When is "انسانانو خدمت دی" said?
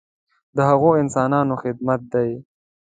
1.03-2.29